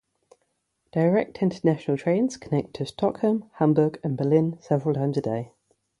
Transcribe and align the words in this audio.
Direct 0.91 1.43
international 1.43 1.95
trains 1.95 2.35
connect 2.35 2.73
to 2.77 2.87
Stockholm, 2.87 3.51
Hamburg 3.57 3.99
and 4.03 4.17
Berlin 4.17 4.57
several 4.59 4.95
times 4.95 5.17
a 5.17 5.21
day. 5.21 5.51